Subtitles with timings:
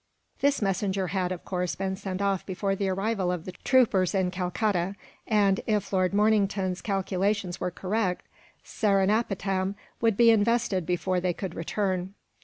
[0.39, 4.31] This messenger had, of course, been sent off before the arrival of the troopers in
[4.31, 4.95] Calcutta
[5.27, 8.25] and, if Lord Mornington's calculations were correct,
[8.63, 12.15] Seringapatam would be invested before they could return.